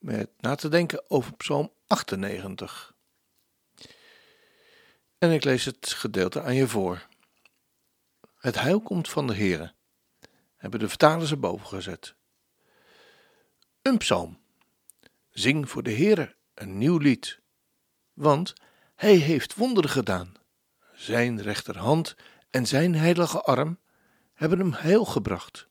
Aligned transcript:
met 0.00 0.30
na 0.38 0.54
te 0.54 0.68
denken 0.68 1.10
over 1.10 1.36
Psalm 1.36 1.72
98. 1.86 2.94
En 5.18 5.30
ik 5.30 5.44
lees 5.44 5.64
het 5.64 5.92
gedeelte 5.92 6.42
aan 6.42 6.54
je 6.54 6.68
voor. 6.68 7.06
Het 8.36 8.60
heil 8.60 8.80
komt 8.80 9.08
van 9.08 9.26
de 9.26 9.34
Heere, 9.34 9.74
hebben 10.56 10.80
de 10.80 10.88
vertalers 10.88 11.30
erboven 11.30 11.66
gezet. 11.66 12.14
Een 13.82 13.98
psalm. 13.98 14.38
Zing 15.30 15.70
voor 15.70 15.82
de 15.82 15.92
Heere 15.92 16.36
een 16.54 16.78
nieuw 16.78 16.98
lied, 16.98 17.40
want 18.12 18.52
Hij 18.94 19.14
heeft 19.14 19.54
wonderen 19.54 19.90
gedaan. 19.90 20.34
Zijn 20.94 21.42
rechterhand 21.42 22.16
en 22.50 22.66
zijn 22.66 22.94
heilige 22.94 23.42
arm 23.42 23.78
hebben 24.32 24.58
hem 24.58 24.72
heil 24.72 25.04
gebracht. 25.04 25.68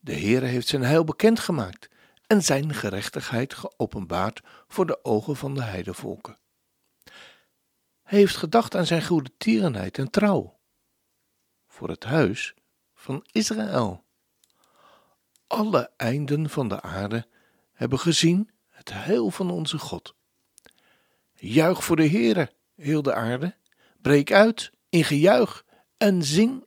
De 0.00 0.12
Heere 0.12 0.46
heeft 0.46 0.68
zijn 0.68 0.82
heil 0.82 1.04
bekendgemaakt 1.04 1.88
en 2.34 2.42
zijn 2.42 2.74
gerechtigheid 2.74 3.54
geopenbaard 3.54 4.40
voor 4.68 4.86
de 4.86 5.04
ogen 5.04 5.36
van 5.36 5.54
de 5.54 5.62
heidevolken. 5.62 6.38
Hij 8.02 8.18
heeft 8.18 8.36
gedacht 8.36 8.74
aan 8.74 8.86
zijn 8.86 9.04
goede 9.04 9.30
tierenheid 9.38 9.98
en 9.98 10.10
trouw 10.10 10.58
voor 11.68 11.88
het 11.88 12.04
huis 12.04 12.54
van 12.94 13.26
Israël. 13.32 14.04
Alle 15.46 15.90
einden 15.96 16.50
van 16.50 16.68
de 16.68 16.82
aarde 16.82 17.26
hebben 17.72 17.98
gezien 17.98 18.50
het 18.68 18.92
heil 18.92 19.30
van 19.30 19.50
onze 19.50 19.78
God. 19.78 20.14
Juich 21.34 21.84
voor 21.84 21.96
de 21.96 22.08
Heere, 22.08 22.52
heel 22.74 23.02
de 23.02 23.14
aarde, 23.14 23.56
breek 24.00 24.32
uit 24.32 24.72
in 24.88 25.04
gejuich 25.04 25.64
en 25.96 26.22
zing 26.22 26.66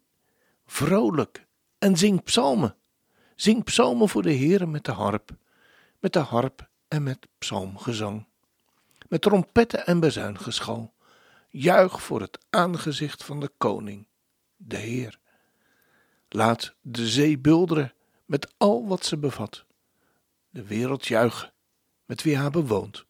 vrolijk 0.65 1.47
en 1.77 1.97
zing 1.97 2.23
psalmen. 2.23 2.75
Zing 3.35 3.63
psalmen 3.63 4.09
voor 4.09 4.21
de 4.21 4.35
Heere 4.35 4.65
met 4.65 4.85
de 4.85 4.91
harp, 4.91 5.37
met 5.99 6.13
de 6.13 6.19
harp 6.19 6.69
en 6.87 7.03
met 7.03 7.27
psalmgezang, 7.37 8.27
met 9.07 9.21
trompetten 9.21 9.85
en 9.85 9.99
bezuingeschal. 9.99 10.93
Juich 11.49 12.01
voor 12.01 12.21
het 12.21 12.39
aangezicht 12.49 13.23
van 13.23 13.39
de 13.39 13.51
koning, 13.57 14.07
de 14.55 14.77
Heer. 14.77 15.19
Laat 16.29 16.75
de 16.81 17.07
zee 17.07 17.39
bulderen 17.39 17.93
met 18.25 18.53
al 18.57 18.87
wat 18.87 19.05
ze 19.05 19.17
bevat. 19.17 19.65
De 20.49 20.63
wereld 20.63 21.07
juichen 21.07 21.53
met 22.05 22.23
wie 22.23 22.37
haar 22.37 22.51
bewoont. 22.51 23.05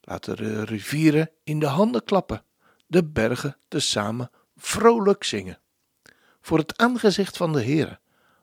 Laat 0.00 0.24
de 0.24 0.64
rivieren 0.64 1.30
in 1.44 1.58
de 1.58 1.66
handen 1.66 2.04
klappen, 2.04 2.44
de 2.86 3.04
bergen 3.04 3.56
tezamen 3.68 4.30
vrolijk 4.56 5.24
zingen. 5.24 5.60
Voor 6.40 6.58
het 6.58 6.78
aangezicht 6.78 7.36
van 7.36 7.52
de 7.52 7.62
Heer, 7.62 8.00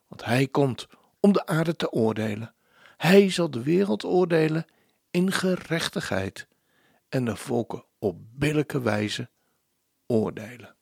want 0.07 0.25
Hij 0.25 0.47
komt 0.47 0.87
om 1.19 1.31
de 1.33 1.45
aarde 1.45 1.75
te 1.75 1.91
oordelen. 1.91 2.53
Hij 3.01 3.29
zal 3.29 3.51
de 3.51 3.63
wereld 3.63 4.03
oordelen 4.03 4.65
in 5.11 5.31
gerechtigheid 5.31 6.47
en 7.09 7.25
de 7.25 7.35
volken 7.35 7.85
op 7.99 8.17
billijke 8.31 8.81
wijze 8.81 9.29
oordelen. 10.05 10.75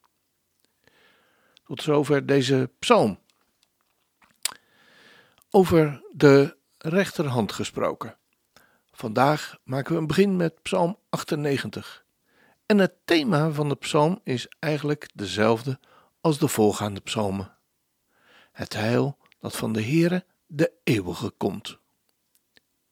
Tot 1.63 1.81
zover 1.81 2.25
deze 2.25 2.72
psalm. 2.80 3.19
Over 5.50 6.03
de 6.12 6.57
rechterhand 6.78 7.52
gesproken. 7.52 8.18
Vandaag 8.91 9.57
maken 9.63 9.94
we 9.94 10.00
een 10.00 10.07
begin 10.07 10.36
met 10.36 10.62
Psalm 10.62 10.97
98. 11.09 12.06
En 12.66 12.78
het 12.78 12.94
thema 13.06 13.51
van 13.51 13.69
de 13.69 13.75
psalm 13.75 14.19
is 14.24 14.47
eigenlijk 14.59 15.09
dezelfde 15.13 15.80
als 16.22 16.40
de 16.40 16.47
voorgaande 16.47 17.00
psalmen. 17.00 17.57
Het 18.51 18.74
heil 18.74 19.18
dat 19.40 19.56
van 19.56 19.74
de 19.74 19.84
Heere 19.84 20.25
de 20.47 20.72
eeuwige 20.84 21.30
komt. 21.30 21.80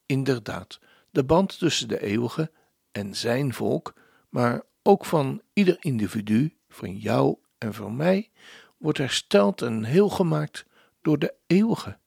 Inderdaad, 0.07 0.79
de 1.11 1.23
band 1.23 1.59
tussen 1.59 1.87
de 1.87 2.01
eeuwige 2.01 2.51
en 2.91 3.15
zijn 3.15 3.53
volk, 3.53 3.93
maar 4.29 4.63
ook 4.83 5.05
van 5.05 5.41
ieder 5.53 5.77
individu, 5.79 6.57
van 6.69 6.97
jou 6.97 7.37
en 7.57 7.73
van 7.73 7.95
mij, 7.95 8.31
wordt 8.77 8.97
hersteld 8.97 9.61
en 9.61 9.83
heel 9.83 10.09
gemaakt 10.09 10.65
door 11.01 11.19
de 11.19 11.33
eeuwige. 11.47 11.97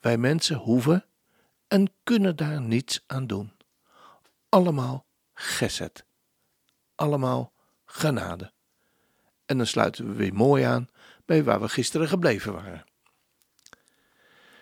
Wij 0.00 0.18
mensen 0.18 0.56
hoeven 0.56 1.04
en 1.68 1.92
kunnen 2.02 2.36
daar 2.36 2.60
niets 2.60 3.04
aan 3.06 3.26
doen. 3.26 3.52
Allemaal 4.48 5.06
geset. 5.34 6.04
Allemaal 6.94 7.52
genade. 7.84 8.52
En 9.46 9.56
dan 9.56 9.66
sluiten 9.66 10.08
we 10.08 10.12
weer 10.12 10.34
mooi 10.34 10.62
aan 10.64 10.88
bij 11.24 11.44
waar 11.44 11.60
we 11.60 11.68
gisteren 11.68 12.08
gebleven 12.08 12.52
waren. 12.52 12.84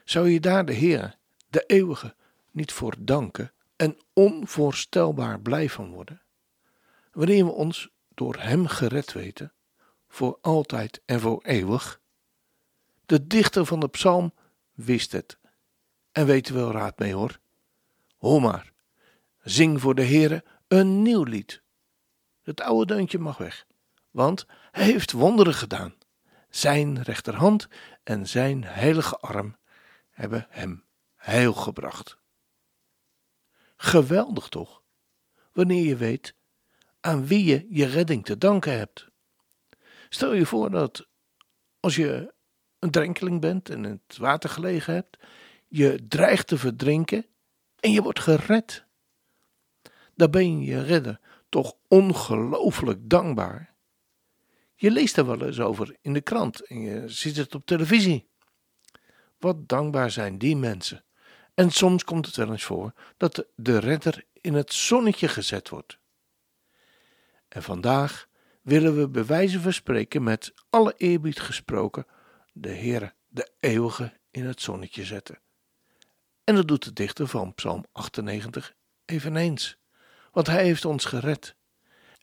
Zou 0.04 0.28
je 0.28 0.41
daar 0.41 0.65
de 0.65 0.72
Heer, 0.72 1.16
de 1.48 1.65
eeuwige, 1.66 2.15
niet 2.54 2.72
voor 2.72 2.94
danken 2.98 3.53
en 3.76 3.98
onvoorstelbaar 4.12 5.41
blij 5.41 5.69
van 5.69 5.91
worden? 5.92 6.22
Wanneer 7.12 7.44
we 7.44 7.50
ons 7.50 7.91
door 8.09 8.37
Hem 8.37 8.66
gered 8.66 9.12
weten, 9.12 9.53
voor 10.09 10.38
altijd 10.41 11.03
en 11.04 11.20
voor 11.20 11.42
eeuwig? 11.42 12.00
De 13.06 13.26
dichter 13.26 13.66
van 13.66 13.81
de 13.81 13.88
psalm 13.88 14.34
wist 14.72 15.12
het 15.12 15.38
en 16.12 16.26
weet 16.26 16.48
wel 16.48 16.70
raad 16.70 16.98
mee 16.98 17.15
hoor. 17.15 17.38
Hoor 18.19 18.41
maar, 18.41 18.72
zing 19.42 19.81
voor 19.81 19.94
de 19.94 20.04
Heere 20.04 20.44
een 20.69 21.03
nieuw 21.03 21.22
lied. 21.22 21.62
Het 22.42 22.60
oude 22.60 22.94
deuntje 22.94 23.19
mag 23.19 23.36
weg, 23.36 23.66
want 24.10 24.47
hij 24.71 24.84
heeft 24.84 25.12
wonderen 25.12 25.54
gedaan. 25.54 25.94
Zijn 26.48 27.03
rechterhand 27.03 27.69
en 28.03 28.26
zijn 28.26 28.65
heilige 28.65 29.19
arm 29.19 29.56
hebben 30.10 30.47
hem 30.50 30.84
heil 31.15 31.53
gebracht. 31.53 32.22
Geweldig 33.84 34.49
toch, 34.49 34.83
wanneer 35.53 35.84
je 35.84 35.97
weet 35.97 36.34
aan 37.00 37.27
wie 37.27 37.45
je 37.45 37.67
je 37.69 37.87
redding 37.87 38.25
te 38.25 38.39
danken 38.39 38.78
hebt. 38.78 39.09
Stel 40.09 40.33
je 40.33 40.47
voor 40.47 40.71
dat 40.71 41.09
als 41.81 41.97
je 41.97 42.34
een 42.78 42.91
drenkeling 42.91 43.41
bent 43.41 43.71
en 43.71 43.84
in 43.84 44.03
het 44.06 44.17
water 44.17 44.50
gelegen 44.50 44.95
hebt, 44.95 45.19
je 45.69 46.06
dreigt 46.09 46.47
te 46.47 46.59
verdrinken 46.59 47.27
en 47.81 47.93
je 47.93 48.03
wordt 48.03 48.21
gered. 48.21 48.84
Dan 50.15 50.31
ben 50.31 50.61
je 50.61 50.66
je 50.66 50.83
redder 50.83 51.21
toch 51.49 51.75
ongelooflijk 51.89 52.99
dankbaar. 53.03 53.75
Je 54.75 54.91
leest 54.91 55.16
er 55.16 55.27
wel 55.27 55.43
eens 55.43 55.61
over 55.61 55.97
in 56.01 56.12
de 56.12 56.21
krant 56.21 56.66
en 56.66 56.81
je 56.81 57.09
ziet 57.09 57.37
het 57.37 57.55
op 57.55 57.66
televisie. 57.66 58.28
Wat 59.39 59.69
dankbaar 59.69 60.11
zijn 60.11 60.39
die 60.39 60.56
mensen. 60.56 61.05
En 61.54 61.70
soms 61.70 62.04
komt 62.04 62.26
het 62.26 62.37
wel 62.37 62.50
eens 62.50 62.65
voor 62.65 62.92
dat 63.16 63.47
de 63.56 63.78
redder 63.78 64.25
in 64.41 64.54
het 64.54 64.72
zonnetje 64.72 65.28
gezet 65.28 65.69
wordt. 65.69 65.98
En 67.48 67.62
vandaag 67.62 68.28
willen 68.62 68.97
we 68.97 69.09
bewijzen 69.09 69.60
verspreken 69.60 70.22
met 70.22 70.54
alle 70.71 70.95
eerbied 70.97 71.41
gesproken 71.41 72.06
de 72.53 72.74
Heere, 72.74 73.15
de 73.28 73.51
eeuwige, 73.60 74.12
in 74.30 74.47
het 74.47 74.60
zonnetje 74.60 75.04
zetten. 75.04 75.39
En 76.45 76.54
dat 76.54 76.68
doet 76.68 76.84
de 76.84 76.92
dichter 76.92 77.28
van 77.28 77.54
Psalm 77.54 77.84
98 77.92 78.74
eveneens, 79.04 79.77
want 80.33 80.47
hij 80.47 80.65
heeft 80.65 80.84
ons 80.84 81.04
gered. 81.04 81.56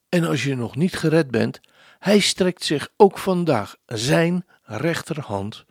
En 0.10 0.24
als 0.24 0.44
je 0.44 0.56
nog 0.56 0.76
niet 0.76 0.96
gered 0.96 1.32
bent, 1.32 1.60
hij 2.00 2.20
strekt 2.20 2.64
zich 2.64 2.90
ook 2.98 3.18
vandaag 3.18 3.76
zijn 3.86 4.46
rechterhand 4.64 5.66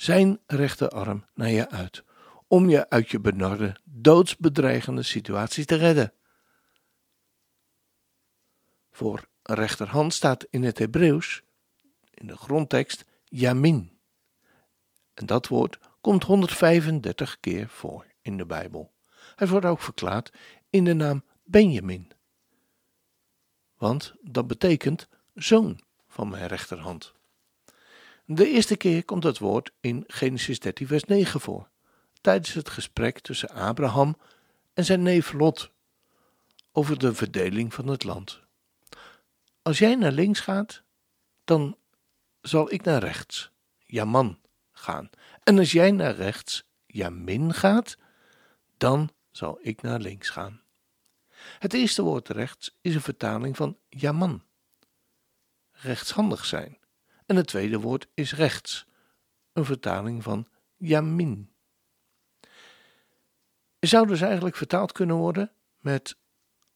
zijn 0.00 0.40
rechterarm 0.46 1.24
naar 1.34 1.50
je 1.50 1.70
uit, 1.70 2.04
om 2.50 2.68
je 2.68 2.88
uit 2.88 3.10
je 3.10 3.20
benarde, 3.20 3.76
doodsbedreigende 3.84 5.02
situatie 5.02 5.64
te 5.64 5.74
redden. 5.74 6.12
Voor 8.90 9.28
rechterhand 9.42 10.14
staat 10.14 10.46
in 10.50 10.62
het 10.62 10.78
Hebreeuws, 10.78 11.42
in 12.10 12.26
de 12.26 12.36
grondtekst, 12.36 13.04
Yamin. 13.24 13.98
En 15.14 15.26
dat 15.26 15.48
woord 15.48 15.78
komt 16.00 16.24
135 16.24 17.40
keer 17.40 17.68
voor 17.68 18.06
in 18.22 18.36
de 18.36 18.46
Bijbel. 18.46 18.92
Hij 19.36 19.48
wordt 19.48 19.66
ook 19.66 19.80
verklaard 19.80 20.32
in 20.70 20.84
de 20.84 20.94
naam 20.94 21.24
Benjamin. 21.44 22.10
Want 23.76 24.14
dat 24.22 24.46
betekent 24.46 25.08
zoon 25.34 25.80
van 26.08 26.28
mijn 26.28 26.46
rechterhand. 26.46 27.14
De 28.24 28.48
eerste 28.48 28.76
keer 28.76 29.04
komt 29.04 29.24
het 29.24 29.38
woord 29.38 29.72
in 29.80 30.04
Genesis 30.06 30.60
13, 30.60 30.86
vers 30.86 31.04
9 31.04 31.40
voor. 31.40 31.69
Tijdens 32.20 32.52
het 32.54 32.68
gesprek 32.68 33.18
tussen 33.18 33.48
Abraham 33.48 34.16
en 34.74 34.84
zijn 34.84 35.02
neef 35.02 35.32
Lot 35.32 35.70
over 36.72 36.98
de 36.98 37.14
verdeling 37.14 37.74
van 37.74 37.86
het 37.86 38.04
land. 38.04 38.40
Als 39.62 39.78
jij 39.78 39.94
naar 39.94 40.12
links 40.12 40.40
gaat, 40.40 40.82
dan 41.44 41.76
zal 42.40 42.72
ik 42.72 42.84
naar 42.84 43.00
rechts, 43.00 43.50
Jaman, 43.78 44.38
gaan. 44.72 45.10
En 45.42 45.58
als 45.58 45.72
jij 45.72 45.90
naar 45.90 46.14
rechts, 46.14 46.64
Jamin 46.86 47.54
gaat, 47.54 47.96
dan 48.76 49.10
zal 49.30 49.58
ik 49.60 49.82
naar 49.82 49.98
links 49.98 50.28
gaan. 50.28 50.60
Het 51.58 51.74
eerste 51.74 52.02
woord 52.02 52.28
rechts 52.28 52.78
is 52.80 52.94
een 52.94 53.00
vertaling 53.00 53.56
van 53.56 53.78
Jaman, 53.88 54.42
rechtshandig 55.70 56.44
zijn. 56.44 56.78
En 57.26 57.36
het 57.36 57.46
tweede 57.46 57.80
woord 57.80 58.06
is 58.14 58.34
rechts, 58.34 58.86
een 59.52 59.64
vertaling 59.64 60.22
van 60.22 60.48
Yamin. 60.76 61.49
Zou 63.80 64.06
dus 64.06 64.20
eigenlijk 64.20 64.56
vertaald 64.56 64.92
kunnen 64.92 65.16
worden 65.16 65.52
met: 65.78 66.16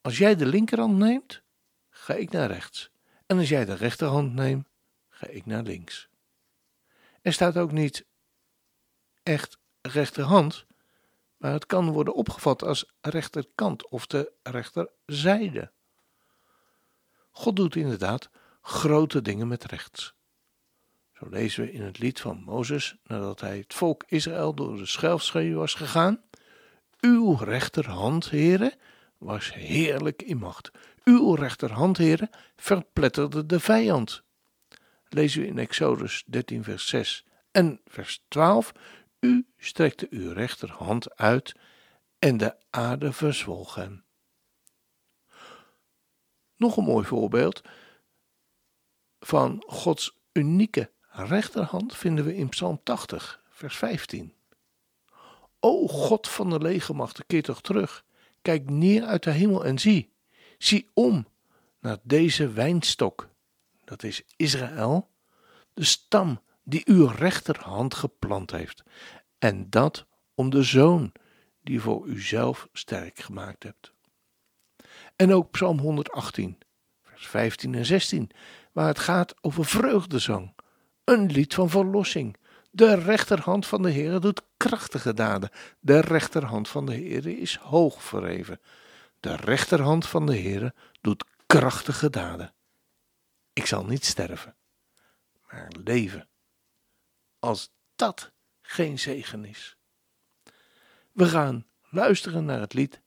Als 0.00 0.18
jij 0.18 0.36
de 0.36 0.46
linkerhand 0.46 0.96
neemt, 0.96 1.42
ga 1.90 2.14
ik 2.14 2.30
naar 2.30 2.50
rechts. 2.50 2.90
En 3.26 3.38
als 3.38 3.48
jij 3.48 3.64
de 3.64 3.74
rechterhand 3.74 4.34
neemt, 4.34 4.68
ga 5.08 5.26
ik 5.26 5.46
naar 5.46 5.62
links. 5.62 6.08
Er 7.22 7.32
staat 7.32 7.56
ook 7.56 7.72
niet 7.72 8.04
echt 9.22 9.58
rechterhand, 9.82 10.66
maar 11.36 11.52
het 11.52 11.66
kan 11.66 11.90
worden 11.90 12.14
opgevat 12.14 12.62
als 12.62 12.92
rechterkant 13.00 13.88
of 13.88 14.06
de 14.06 14.32
rechterzijde. 14.42 15.70
God 17.30 17.56
doet 17.56 17.76
inderdaad 17.76 18.30
grote 18.62 19.22
dingen 19.22 19.48
met 19.48 19.64
rechts. 19.64 20.14
Zo 21.12 21.26
lezen 21.28 21.64
we 21.64 21.72
in 21.72 21.82
het 21.82 21.98
lied 21.98 22.20
van 22.20 22.42
Mozes, 22.42 22.96
nadat 23.04 23.40
hij 23.40 23.58
het 23.58 23.74
volk 23.74 24.04
Israël 24.06 24.54
door 24.54 24.76
de 24.76 24.86
schelfschreeuw 24.86 25.58
was 25.58 25.74
gegaan. 25.74 26.22
Uw 27.04 27.34
rechterhand, 27.34 28.30
heren, 28.30 28.74
was 29.18 29.54
heerlijk 29.54 30.22
in 30.22 30.36
macht. 30.36 30.70
Uw 31.04 31.34
rechterhand, 31.34 31.96
heren, 31.96 32.30
verpletterde 32.56 33.46
de 33.46 33.60
vijand. 33.60 34.22
Lezen 35.08 35.40
we 35.40 35.46
in 35.46 35.58
Exodus 35.58 36.24
13, 36.26 36.64
vers 36.64 36.86
6 36.86 37.26
en 37.50 37.80
vers 37.84 38.24
12. 38.28 38.72
U 39.20 39.46
strekte 39.56 40.06
uw 40.10 40.32
rechterhand 40.32 41.16
uit 41.16 41.54
en 42.18 42.36
de 42.36 42.56
aarde 42.70 43.12
verzwolg 43.12 43.74
hen. 43.74 44.04
Nog 46.56 46.76
een 46.76 46.84
mooi 46.84 47.06
voorbeeld 47.06 47.62
van 49.18 49.64
Gods 49.66 50.18
unieke 50.32 50.90
rechterhand 51.10 51.96
vinden 51.96 52.24
we 52.24 52.36
in 52.36 52.48
Psalm 52.48 52.80
80, 52.82 53.42
vers 53.48 53.76
15. 53.76 54.34
O 55.64 55.86
God 55.88 56.28
van 56.28 56.50
de 56.50 56.58
legermachten, 56.58 57.26
keer 57.26 57.42
toch 57.42 57.60
terug. 57.60 58.04
Kijk 58.42 58.70
neer 58.70 59.04
uit 59.04 59.22
de 59.22 59.30
hemel 59.30 59.64
en 59.64 59.78
zie. 59.78 60.12
Zie 60.58 60.90
om 60.94 61.26
naar 61.80 61.98
deze 62.02 62.48
wijnstok. 62.48 63.28
Dat 63.84 64.02
is 64.02 64.22
Israël, 64.36 65.10
de 65.74 65.84
stam 65.84 66.40
die 66.62 66.82
uw 66.84 67.06
rechterhand 67.06 67.94
geplant 67.94 68.50
heeft. 68.50 68.82
En 69.38 69.70
dat 69.70 70.06
om 70.34 70.50
de 70.50 70.62
zoon 70.62 71.12
die 71.62 71.80
voor 71.80 72.06
uzelf 72.06 72.68
sterk 72.72 73.18
gemaakt 73.18 73.62
hebt. 73.62 73.92
En 75.16 75.32
ook 75.32 75.50
Psalm 75.50 75.78
118, 75.78 76.58
vers 77.02 77.26
15 77.26 77.74
en 77.74 77.86
16, 77.86 78.30
waar 78.72 78.86
het 78.86 78.98
gaat 78.98 79.34
over 79.40 79.64
vreugdezang, 79.64 80.54
een 81.04 81.26
lied 81.26 81.54
van 81.54 81.70
verlossing. 81.70 82.36
De 82.74 82.94
rechterhand 82.94 83.66
van 83.66 83.82
de 83.82 83.90
Heer 83.90 84.20
doet 84.20 84.42
krachtige 84.56 85.14
daden. 85.14 85.50
De 85.80 86.00
rechterhand 86.00 86.68
van 86.68 86.86
de 86.86 86.94
Heer 86.94 87.26
is 87.26 87.56
hoog 87.56 88.02
verheven. 88.02 88.60
De 89.20 89.36
rechterhand 89.36 90.06
van 90.06 90.26
de 90.26 90.36
Heer 90.36 90.74
doet 91.00 91.24
krachtige 91.46 92.10
daden. 92.10 92.54
Ik 93.52 93.66
zal 93.66 93.84
niet 93.84 94.04
sterven, 94.04 94.56
maar 95.50 95.72
leven. 95.84 96.28
Als 97.38 97.72
dat 97.96 98.32
geen 98.62 98.98
zegen 98.98 99.44
is. 99.44 99.76
We 101.12 101.28
gaan 101.28 101.66
luisteren 101.90 102.44
naar 102.44 102.60
het 102.60 102.72
lied 102.72 103.00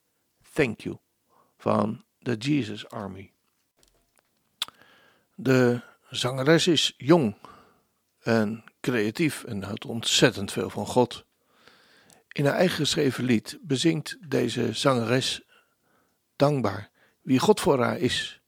Thank 0.54 0.80
You 0.80 0.98
van 1.58 2.04
de 2.20 2.36
Jesus 2.36 2.90
Army. 2.90 3.34
De 5.36 5.82
zangeres 6.10 6.68
is 6.68 6.94
jong 6.98 7.36
en 8.20 8.64
creatief 8.92 9.44
en 9.44 9.64
houdt 9.64 9.86
ontzettend 9.86 10.52
veel 10.52 10.70
van 10.70 10.86
God. 10.86 11.26
In 12.32 12.46
haar 12.46 12.54
eigen 12.54 12.78
geschreven 12.78 13.24
lied 13.24 13.58
bezingt 13.62 14.18
deze 14.28 14.74
zangeres 14.74 15.42
dankbaar 16.36 16.90
wie 17.22 17.40
God 17.40 17.60
voor 17.60 17.84
haar 17.84 17.98
is. 17.98 18.42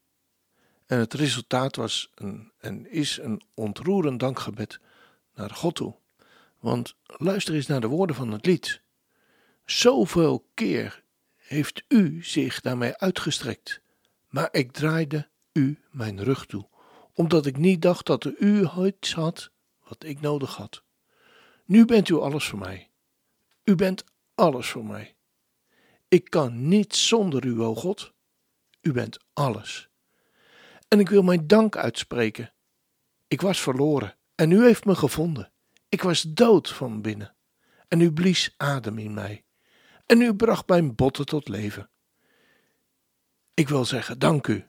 En 0.86 0.98
het 0.98 1.14
resultaat 1.14 1.76
was 1.76 2.10
een, 2.14 2.52
en 2.58 2.90
is 2.90 3.18
een 3.22 3.42
ontroerend 3.54 4.20
dankgebed 4.20 4.80
naar 5.34 5.50
God 5.50 5.74
toe. 5.74 5.94
Want 6.58 6.94
luister 7.06 7.54
eens 7.54 7.66
naar 7.66 7.80
de 7.80 7.86
woorden 7.86 8.16
van 8.16 8.32
het 8.32 8.46
lied. 8.46 8.82
Zoveel 9.64 10.46
keer 10.54 11.02
heeft 11.36 11.82
u 11.88 12.24
zich 12.24 12.62
naar 12.62 12.78
mij 12.78 12.96
uitgestrekt, 12.96 13.80
maar 14.28 14.48
ik 14.52 14.72
draaide 14.72 15.28
u 15.52 15.78
mijn 15.90 16.22
rug 16.22 16.46
toe, 16.46 16.68
omdat 17.14 17.46
ik 17.46 17.56
niet 17.56 17.82
dacht 17.82 18.06
dat 18.06 18.24
u 18.38 18.68
iets 18.84 19.14
had 19.14 19.50
wat 19.90 20.04
ik 20.04 20.20
nodig 20.20 20.56
had. 20.56 20.82
Nu 21.64 21.84
bent 21.84 22.08
u 22.08 22.14
alles 22.14 22.44
voor 22.44 22.58
mij. 22.58 22.90
U 23.64 23.74
bent 23.74 24.04
alles 24.34 24.68
voor 24.68 24.84
mij. 24.84 25.16
Ik 26.08 26.30
kan 26.30 26.68
niet 26.68 26.94
zonder 26.96 27.44
u, 27.44 27.60
o 27.60 27.74
God. 27.74 28.12
U 28.80 28.92
bent 28.92 29.18
alles. 29.32 29.88
En 30.88 31.00
ik 31.00 31.08
wil 31.08 31.22
mijn 31.22 31.46
dank 31.46 31.76
uitspreken. 31.76 32.52
Ik 33.28 33.40
was 33.40 33.60
verloren 33.60 34.16
en 34.34 34.50
u 34.50 34.64
heeft 34.64 34.84
me 34.84 34.94
gevonden. 34.94 35.52
Ik 35.88 36.02
was 36.02 36.22
dood 36.22 36.68
van 36.68 37.02
binnen 37.02 37.34
en 37.88 38.00
u 38.00 38.12
blies 38.12 38.54
adem 38.56 38.98
in 38.98 39.14
mij. 39.14 39.44
En 40.06 40.20
u 40.20 40.34
bracht 40.34 40.68
mijn 40.68 40.94
botten 40.94 41.26
tot 41.26 41.48
leven. 41.48 41.90
Ik 43.54 43.68
wil 43.68 43.84
zeggen, 43.84 44.18
dank 44.18 44.46
u. 44.46 44.68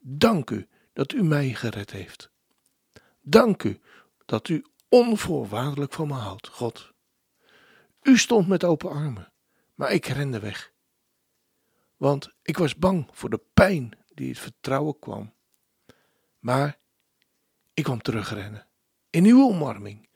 Dank 0.00 0.50
u 0.50 0.68
dat 0.92 1.12
u 1.12 1.22
mij 1.22 1.54
gered 1.54 1.90
heeft. 1.90 2.30
Dank 3.20 3.62
u 3.62 3.80
dat 4.28 4.48
u 4.48 4.64
onvoorwaardelijk 4.88 5.92
van 5.92 6.08
me 6.08 6.14
houdt, 6.14 6.48
God. 6.48 6.92
U 8.02 8.18
stond 8.18 8.48
met 8.48 8.64
open 8.64 8.90
armen, 8.90 9.32
maar 9.74 9.92
ik 9.92 10.06
rende 10.06 10.38
weg. 10.38 10.72
Want 11.96 12.34
ik 12.42 12.58
was 12.58 12.76
bang 12.76 13.08
voor 13.12 13.30
de 13.30 13.40
pijn 13.54 13.98
die 14.14 14.28
het 14.28 14.38
vertrouwen 14.38 14.98
kwam. 14.98 15.34
Maar 16.38 16.78
ik 17.74 17.84
kwam 17.84 18.02
terugrennen 18.02 18.66
in 19.10 19.24
uw 19.24 19.48
omarming, 19.48 20.08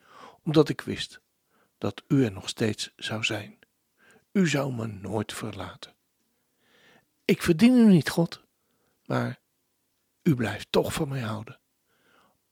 omdat 0.43 0.69
ik 0.69 0.81
wist 0.81 1.21
dat 1.77 2.03
u 2.07 2.25
er 2.25 2.31
nog 2.31 2.49
steeds 2.49 2.93
zou 2.95 3.23
zijn. 3.23 3.59
U 4.31 4.47
zou 4.47 4.73
me 4.73 4.87
nooit 4.87 5.33
verlaten. 5.33 5.95
Ik 7.25 7.41
verdien 7.41 7.77
u 7.77 7.85
niet, 7.85 8.09
God, 8.09 8.43
maar 9.05 9.39
u 10.23 10.35
blijft 10.35 10.71
toch 10.71 10.93
van 10.93 11.07
mij 11.07 11.21
houden. 11.21 11.61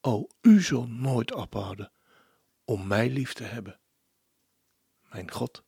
O, 0.01 0.27
u 0.41 0.61
zult 0.61 0.89
nooit 0.89 1.33
ophouden 1.33 1.91
om 2.63 2.87
mij 2.87 3.09
lief 3.09 3.33
te 3.33 3.43
hebben. 3.43 3.79
Mijn 5.09 5.31
God. 5.31 5.63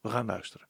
We 0.00 0.08
gaan 0.08 0.26
luisteren. 0.26 0.69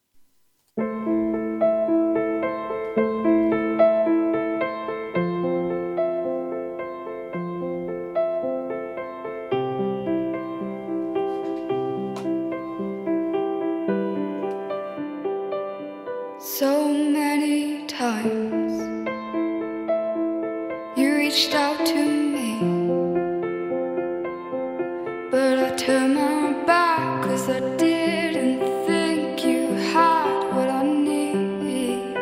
But 25.81 25.87
turned 25.87 26.15
my 26.15 26.53
back 26.67 27.23
cause 27.23 27.49
I 27.49 27.61
didn't 27.77 28.61
think 28.87 29.45
you 29.45 29.69
had 29.93 30.55
what 30.55 30.69
I 30.69 30.83
need. 30.83 32.17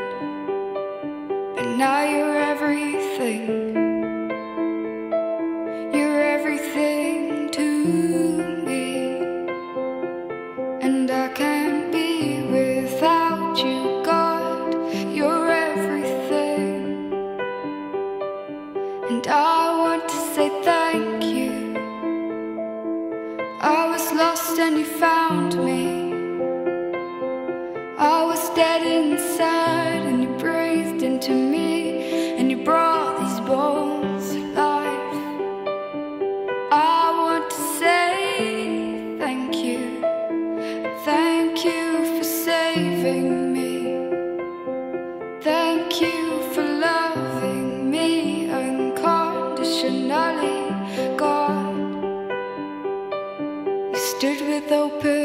And 1.59 1.79
now 1.79 2.05
you're 2.05 2.37
everything, 2.37 3.75
you're 5.93 6.23
everything 6.37 7.51
to 7.51 7.67
me, 8.67 9.19
and 10.81 11.11
I 11.11 11.29
can't 11.29 11.91
be 11.93 12.43
without 12.43 13.57
you, 13.59 14.03
God. 14.05 14.75
You're 15.17 15.51
everything. 15.51 17.13
And 19.11 19.27
I 19.27 19.79
want 19.79 20.09
to 20.09 20.17
say 20.35 20.49
thank 20.63 20.78
lost 24.19 24.59
and 24.59 24.77
you 24.77 24.85
found 24.85 25.55
me. 25.65 26.13
I 27.97 28.25
was 28.25 28.51
dead 28.51 28.83
inside 28.85 30.03
and 30.09 30.23
you 30.25 30.31
breathed 30.39 31.05
into 31.05 31.33
me 31.33 31.68
though 54.69 55.18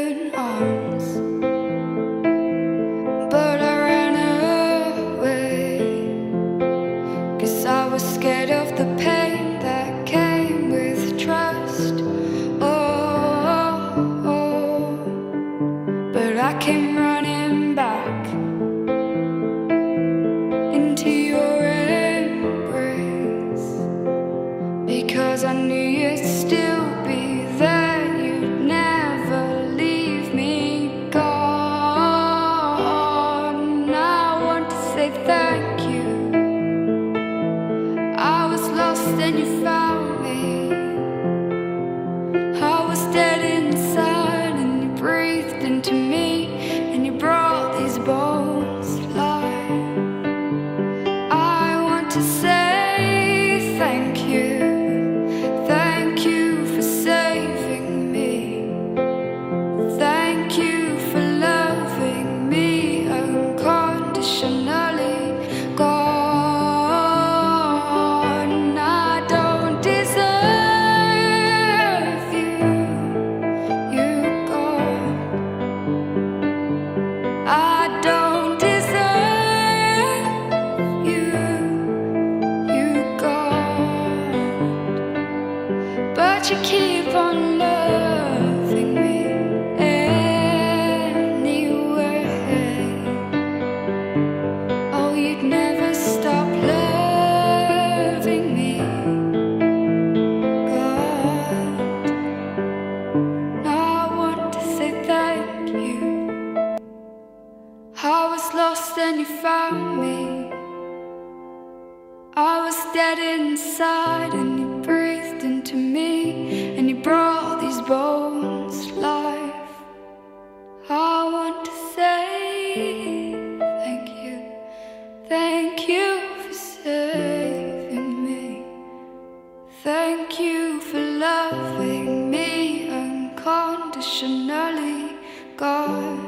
God. 135.56 136.18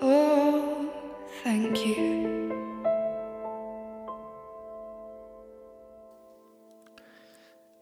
Oh, 0.00 0.88
thank 1.42 1.76
you. 1.76 2.28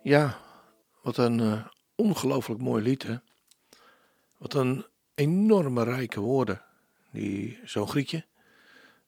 Ja, 0.02 0.38
wat 1.02 1.16
een 1.16 1.40
eh, 1.40 1.64
ongelooflijk 1.94 2.60
mooi 2.60 2.82
lied, 2.82 3.02
hè? 3.02 3.16
Wat 4.36 4.54
een 4.54 4.86
enorme 5.14 5.84
rijke 5.84 6.20
woorden 6.20 6.62
die 7.10 7.60
zo'n 7.64 7.88
Grietje 7.88 8.24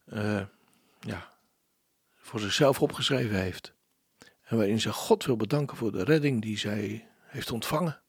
eh, 0.05 0.43
ja, 1.01 1.29
voor 2.17 2.41
zichzelf 2.41 2.83
opgeschreven 2.83 3.41
heeft. 3.41 3.73
En 4.43 4.57
waarin 4.57 4.81
ze 4.81 4.93
God 4.93 5.25
wil 5.25 5.37
bedanken 5.37 5.77
voor 5.77 5.93
de 5.93 6.05
redding 6.05 6.43
die 6.43 6.59
zij 6.59 7.09
heeft 7.23 7.51
ontvangen. 7.51 8.00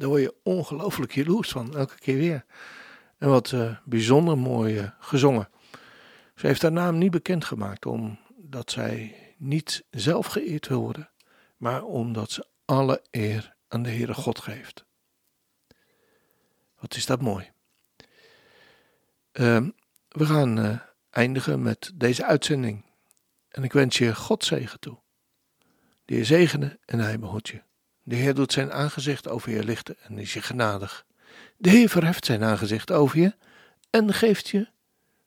Daar 0.00 0.08
word 0.08 0.22
je 0.22 0.34
ongelooflijk 0.42 1.12
jaloers 1.12 1.50
van, 1.50 1.76
elke 1.76 1.98
keer 1.98 2.16
weer. 2.16 2.44
En 3.18 3.28
wat 3.28 3.52
eh, 3.52 3.76
bijzonder 3.84 4.38
mooi 4.38 4.78
eh, 4.78 4.90
gezongen. 4.98 5.48
Ze 6.34 6.46
heeft 6.46 6.62
haar 6.62 6.72
naam 6.72 6.98
niet 6.98 7.10
bekendgemaakt 7.10 7.86
omdat 7.86 8.70
zij 8.70 9.16
niet 9.38 9.84
zelf 9.90 10.26
geëerd 10.26 10.66
wil 10.66 10.80
worden, 10.80 11.10
maar 11.56 11.84
omdat 11.84 12.30
ze 12.30 12.46
alle 12.64 13.02
eer 13.10 13.56
aan 13.68 13.82
de 13.82 13.88
Heere 13.88 14.14
God 14.14 14.38
geeft. 14.38 14.84
Wat 16.78 16.94
is 16.94 17.06
dat 17.06 17.20
mooi. 17.20 17.50
Ehm, 19.32 19.70
we 20.08 20.26
gaan 20.26 20.58
eh, 20.58 20.80
eindigen 21.10 21.62
met 21.62 21.92
deze 21.94 22.24
uitzending. 22.24 22.84
En 23.48 23.64
ik 23.64 23.72
wens 23.72 23.98
je 23.98 24.14
God 24.14 24.44
zegen 24.44 24.80
toe. 24.80 24.98
De 26.04 26.14
Heer 26.14 26.24
zegene 26.24 26.78
en 26.84 26.98
hij 26.98 27.18
behoedt 27.18 27.48
je. 27.48 27.68
De 28.10 28.16
Heer 28.16 28.34
doet 28.34 28.52
zijn 28.52 28.72
aangezicht 28.72 29.28
over 29.28 29.50
je 29.50 29.64
lichten 29.64 29.96
en 30.08 30.18
is 30.18 30.32
je 30.32 30.42
genadig. 30.42 31.04
De 31.56 31.70
Heer 31.70 31.88
verheft 31.88 32.24
zijn 32.24 32.44
aangezicht 32.44 32.92
over 32.92 33.18
je 33.18 33.34
en 33.90 34.12
geeft 34.12 34.48
je 34.48 34.68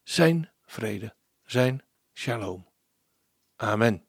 zijn 0.03 0.49
vrede, 0.65 1.13
zijn 1.45 1.81
shalom. 2.13 2.65
Amen. 3.55 4.03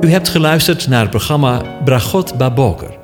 U 0.00 0.10
hebt 0.10 0.28
geluisterd 0.28 0.88
naar 0.88 1.00
het 1.00 1.10
programma 1.10 1.82
Bragot 1.84 2.38
Baboker. 2.38 2.98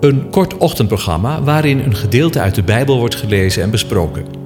Een 0.00 0.30
kort 0.30 0.56
ochtendprogramma 0.56 1.42
waarin 1.42 1.78
een 1.78 1.96
gedeelte 1.96 2.40
uit 2.40 2.54
de 2.54 2.62
Bijbel 2.62 2.98
wordt 2.98 3.14
gelezen 3.14 3.62
en 3.62 3.70
besproken. 3.70 4.45